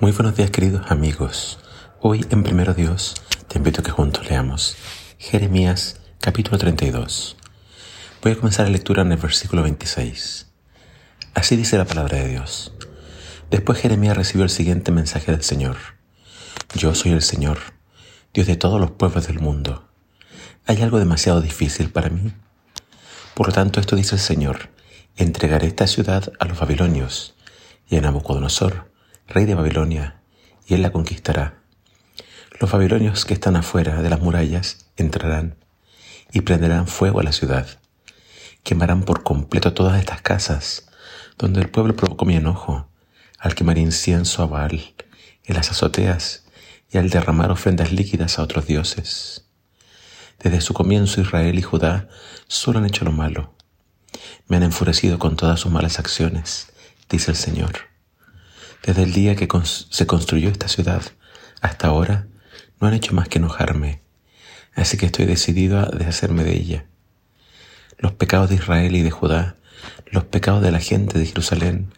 [0.00, 1.58] Muy buenos días queridos amigos.
[2.00, 3.16] Hoy en Primero Dios
[3.48, 4.74] te invito a que juntos leamos
[5.18, 7.36] Jeremías capítulo 32.
[8.22, 10.46] Voy a comenzar la lectura en el versículo 26.
[11.34, 12.72] Así dice la palabra de Dios.
[13.50, 15.76] Después Jeremías recibió el siguiente mensaje del Señor.
[16.74, 17.58] Yo soy el Señor,
[18.32, 19.86] Dios de todos los pueblos del mundo.
[20.64, 22.32] ¿Hay algo demasiado difícil para mí?
[23.34, 24.70] Por lo tanto, esto dice el Señor,
[25.16, 27.34] entregaré esta ciudad a los babilonios
[27.86, 28.89] y a Nabucodonosor,
[29.30, 30.20] rey de Babilonia,
[30.66, 31.62] y él la conquistará.
[32.58, 35.54] Los babilonios que están afuera de las murallas entrarán
[36.32, 37.66] y prenderán fuego a la ciudad.
[38.64, 40.90] Quemarán por completo todas estas casas
[41.38, 42.88] donde el pueblo provocó mi enojo,
[43.38, 44.94] al quemar incienso a Baal
[45.44, 46.44] en las azoteas
[46.90, 49.46] y al derramar ofrendas líquidas a otros dioses.
[50.40, 52.08] Desde su comienzo Israel y Judá
[52.48, 53.54] solo han hecho lo malo.
[54.48, 56.72] Me han enfurecido con todas sus malas acciones,
[57.08, 57.89] dice el Señor.
[58.82, 61.02] Desde el día que se construyó esta ciudad
[61.60, 62.26] hasta ahora,
[62.80, 64.00] no han hecho más que enojarme,
[64.74, 66.86] así que estoy decidido a deshacerme de ella.
[67.98, 69.56] Los pecados de Israel y de Judá,
[70.06, 71.92] los pecados de la gente de Jerusalén,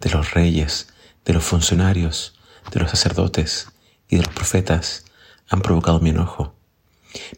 [0.00, 0.88] de los reyes,
[1.24, 2.34] de los funcionarios,
[2.72, 3.68] de los sacerdotes
[4.08, 5.04] y de los profetas,
[5.48, 6.56] han provocado mi enojo.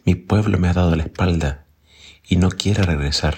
[0.05, 1.65] Mi pueblo me ha dado la espalda
[2.27, 3.37] y no quiere regresar.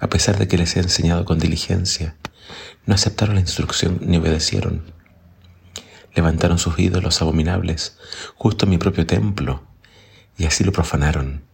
[0.00, 2.16] A pesar de que les he enseñado con diligencia,
[2.86, 4.92] no aceptaron la instrucción ni obedecieron.
[6.14, 7.96] Levantaron sus ídolos abominables
[8.34, 9.64] justo en mi propio templo
[10.36, 11.44] y así lo profanaron.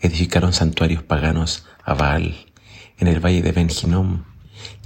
[0.00, 2.46] Edificaron santuarios paganos a Baal
[2.98, 3.68] en el valle de Ben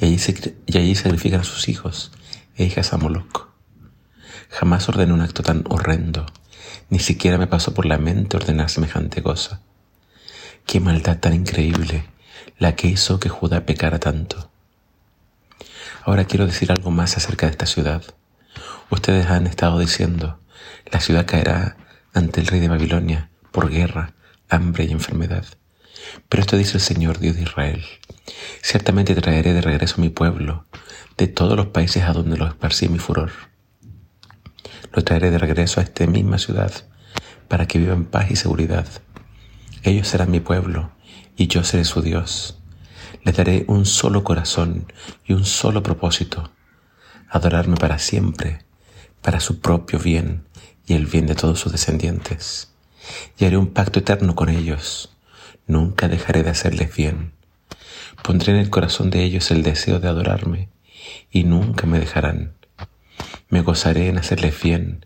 [0.01, 0.19] y allí,
[0.67, 2.13] y allí sacrifican sus hijos
[2.57, 3.49] e hijas a Moloch.
[4.51, 6.27] Jamás ordené un acto tan horrendo,
[6.89, 9.61] ni siquiera me pasó por la mente ordenar semejante cosa.
[10.67, 12.05] Qué maldad tan increíble
[12.59, 14.51] la que hizo que Judá pecara tanto.
[16.05, 18.03] Ahora quiero decir algo más acerca de esta ciudad.
[18.91, 20.41] Ustedes han estado diciendo,
[20.91, 21.77] la ciudad caerá
[22.15, 24.15] ante el rey de Babilonia por guerra,
[24.49, 25.45] hambre y enfermedad.
[26.29, 27.85] Pero esto dice el Señor Dios de Israel.
[28.63, 30.67] Ciertamente traeré de regreso a mi pueblo
[31.17, 33.31] de todos los países a donde lo esparcí mi furor.
[34.93, 36.73] Lo traeré de regreso a esta misma ciudad
[37.49, 38.87] para que viva en paz y seguridad.
[39.83, 40.93] Ellos serán mi pueblo
[41.37, 42.58] y yo seré su Dios.
[43.25, 44.93] Les daré un solo corazón
[45.27, 46.51] y un solo propósito,
[47.29, 48.65] adorarme para siempre,
[49.23, 50.45] para su propio bien
[50.87, 52.73] y el bien de todos sus descendientes.
[53.39, 55.11] Y haré un pacto eterno con ellos.
[55.67, 57.33] Nunca dejaré de hacerles bien.
[58.23, 60.69] Pondré en el corazón de ellos el deseo de adorarme
[61.31, 62.55] y nunca me dejarán.
[63.49, 65.05] Me gozaré en hacerles bien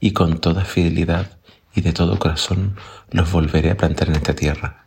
[0.00, 1.38] y con toda fidelidad
[1.74, 2.76] y de todo corazón
[3.10, 4.86] los volveré a plantar en esta tierra.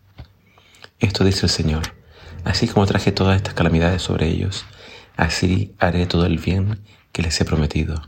[0.99, 2.04] Esto dice el Señor
[2.45, 4.65] Así como traje todas estas calamidades sobre ellos,
[5.17, 6.79] así haré todo el bien
[7.11, 8.03] que les he prometido.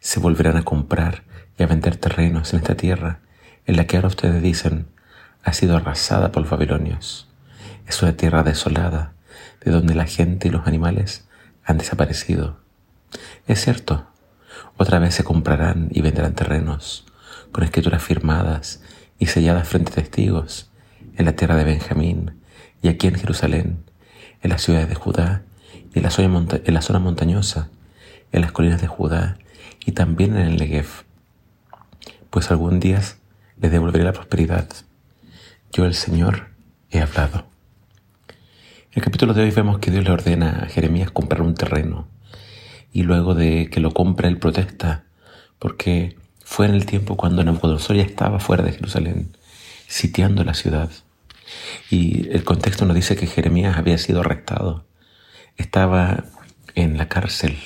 [0.00, 1.22] Se volverán a comprar
[1.56, 3.20] y a vender terrenos en esta tierra,
[3.64, 4.88] en la que ahora ustedes dicen,
[5.44, 7.28] ha sido arrasada por los babilonios.
[7.86, 9.12] Es una tierra desolada,
[9.64, 11.28] de donde la gente y los animales
[11.64, 12.58] han desaparecido.
[13.46, 14.08] Es cierto,
[14.76, 17.06] otra vez se comprarán y venderán terrenos,
[17.52, 18.82] con escrituras firmadas
[19.20, 20.68] y selladas frente a testigos,
[21.16, 22.41] en la tierra de Benjamín,
[22.82, 23.84] y aquí en Jerusalén,
[24.42, 25.42] en las ciudades de Judá,
[25.94, 27.70] en la zona, en la zona montañosa,
[28.32, 29.38] en las colinas de Judá
[29.86, 31.04] y también en el Negev,
[32.30, 33.00] pues algún día
[33.60, 34.68] les devolveré la prosperidad.
[35.72, 36.48] Yo el Señor
[36.90, 37.46] he hablado.
[38.28, 42.08] En el capítulo de hoy vemos que Dios le ordena a Jeremías comprar un terreno
[42.92, 45.04] y luego de que lo compre él protesta
[45.58, 49.36] porque fue en el tiempo cuando Nabucodonosor ya estaba fuera de Jerusalén,
[49.86, 50.90] sitiando la ciudad.
[51.90, 54.84] Y el contexto nos dice que Jeremías había sido arrestado.
[55.56, 56.24] Estaba
[56.74, 57.58] en la cárcel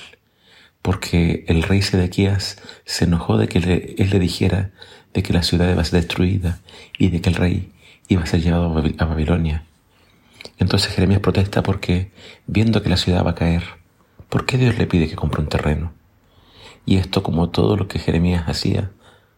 [0.86, 3.58] porque el rey Sedequías se enojó de que
[3.98, 4.70] él le dijera
[5.12, 6.60] de que la ciudad iba a ser destruida
[6.96, 7.72] y de que el rey
[8.06, 9.64] iba a ser llevado a Babilonia.
[10.58, 12.12] Entonces Jeremías protesta porque,
[12.46, 13.64] viendo que la ciudad va a caer,
[14.28, 15.92] ¿por qué Dios le pide que compre un terreno?
[16.84, 18.90] Y esto, como todo lo que Jeremías hacía,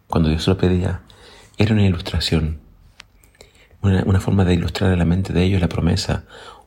[0.06, 1.00] cuando Dios lo pedía,
[1.56, 2.60] era una ilustración
[3.80, 6.24] una, forma de ilustrar en la mente de ellos la promesa,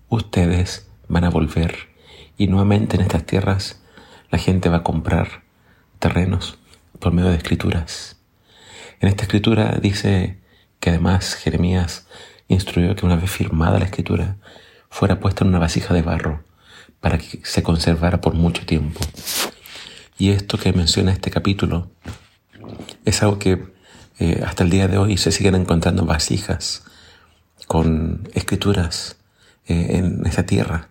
[0.09, 1.89] ustedes van a volver
[2.37, 3.81] y nuevamente en estas tierras
[4.29, 5.43] la gente va a comprar
[5.99, 6.57] terrenos
[6.99, 8.17] por medio de escrituras.
[8.99, 10.39] En esta escritura dice
[10.79, 12.07] que además Jeremías
[12.47, 14.37] instruyó que una vez firmada la escritura
[14.89, 16.43] fuera puesta en una vasija de barro
[16.99, 18.99] para que se conservara por mucho tiempo.
[20.17, 21.91] Y esto que menciona este capítulo
[23.05, 23.71] es algo que
[24.19, 26.85] eh, hasta el día de hoy se siguen encontrando vasijas
[27.71, 29.15] con escrituras
[29.65, 30.89] eh, en esta tierra,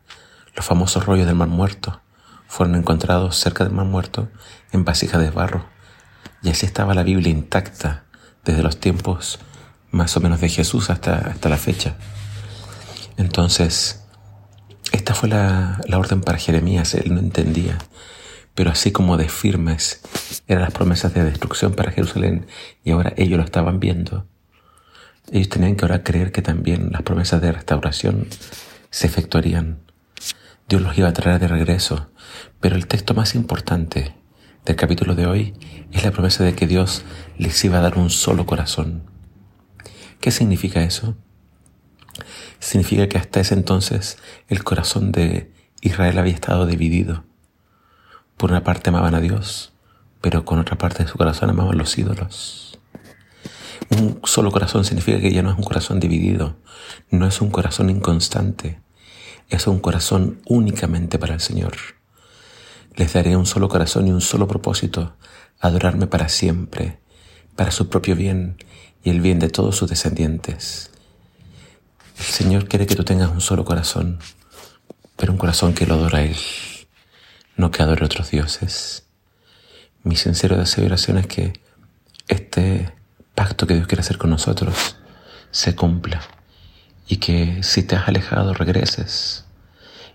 [0.56, 2.00] los famosos rollos del mar muerto,
[2.48, 4.30] fueron encontrados cerca del mar muerto
[4.72, 5.66] en vasijas de barro.
[6.42, 8.04] Y así estaba la Biblia intacta
[8.46, 9.40] desde los tiempos
[9.90, 11.96] más o menos de Jesús hasta, hasta la fecha.
[13.18, 14.02] Entonces,
[14.90, 17.76] esta fue la, la orden para Jeremías, él no entendía,
[18.54, 20.00] pero así como de firmes
[20.48, 22.46] eran las promesas de destrucción para Jerusalén
[22.84, 24.26] y ahora ellos lo estaban viendo,
[25.30, 28.26] ellos tenían que ahora creer que también las promesas de restauración
[28.90, 29.80] se efectuarían.
[30.68, 32.10] Dios los iba a traer de regreso,
[32.60, 34.14] pero el texto más importante
[34.64, 35.54] del capítulo de hoy
[35.92, 37.04] es la promesa de que Dios
[37.38, 39.04] les iba a dar un solo corazón.
[40.20, 41.16] ¿Qué significa eso?
[42.58, 44.18] Significa que hasta ese entonces
[44.48, 47.24] el corazón de Israel había estado dividido.
[48.36, 49.72] Por una parte amaban a Dios,
[50.20, 52.69] pero con otra parte de su corazón amaban los ídolos.
[53.90, 56.56] Un solo corazón significa que ya no es un corazón dividido,
[57.10, 58.80] no es un corazón inconstante,
[59.48, 61.74] es un corazón únicamente para el Señor.
[62.94, 65.16] Les daré un solo corazón y un solo propósito,
[65.58, 67.00] adorarme para siempre,
[67.56, 68.56] para su propio bien
[69.02, 70.90] y el bien de todos sus descendientes.
[72.16, 74.20] El Señor quiere que tú tengas un solo corazón,
[75.16, 76.36] pero un corazón que lo adora a Él,
[77.56, 79.04] no que adore a otros dioses.
[80.04, 81.54] Mi sincero deseo y oración es que
[82.28, 82.99] este
[83.48, 84.96] que Dios quiere hacer con nosotros
[85.50, 86.20] se cumpla
[87.08, 89.44] y que si te has alejado regreses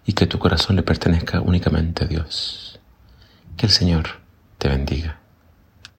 [0.05, 2.79] y que tu corazón le pertenezca únicamente a Dios.
[3.57, 4.21] Que el Señor
[4.57, 5.19] te bendiga.